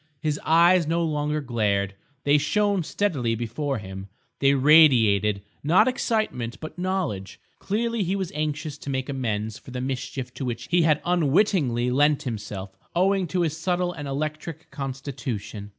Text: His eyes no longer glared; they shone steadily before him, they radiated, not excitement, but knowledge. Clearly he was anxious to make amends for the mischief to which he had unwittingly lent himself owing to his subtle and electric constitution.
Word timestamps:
His 0.19 0.39
eyes 0.43 0.87
no 0.87 1.03
longer 1.03 1.41
glared; 1.41 1.93
they 2.23 2.39
shone 2.39 2.81
steadily 2.81 3.35
before 3.35 3.77
him, 3.77 4.07
they 4.39 4.55
radiated, 4.55 5.43
not 5.63 5.87
excitement, 5.87 6.59
but 6.59 6.79
knowledge. 6.79 7.39
Clearly 7.59 8.01
he 8.01 8.15
was 8.15 8.31
anxious 8.33 8.79
to 8.79 8.89
make 8.89 9.09
amends 9.09 9.59
for 9.59 9.69
the 9.69 9.79
mischief 9.79 10.33
to 10.33 10.43
which 10.43 10.67
he 10.71 10.81
had 10.81 11.03
unwittingly 11.05 11.91
lent 11.91 12.23
himself 12.23 12.71
owing 12.95 13.27
to 13.27 13.41
his 13.41 13.55
subtle 13.55 13.93
and 13.93 14.07
electric 14.07 14.71
constitution. 14.71 15.69